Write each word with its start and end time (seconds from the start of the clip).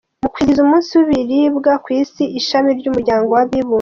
Mu 0.21 0.27
kwizihiza 0.33 0.61
umunsi 0.63 0.89
w’ibiribwa 0.97 1.71
ku 1.83 1.89
Isi, 2.01 2.23
Ishami 2.39 2.69
ry’Umuryango 2.79 3.29
w’Abibumbye. 3.35 3.69